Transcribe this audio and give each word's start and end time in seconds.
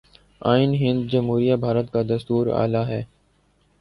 آئین 0.41 0.73
ہند 0.75 1.07
جمہوریہ 1.11 1.55
بھارت 1.57 1.91
کا 1.93 2.01
دستور 2.09 2.47
اعلیٰ 2.53 2.85
ہے 2.87 3.03